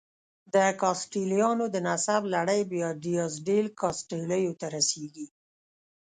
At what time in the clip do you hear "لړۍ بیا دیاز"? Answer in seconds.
2.35-3.33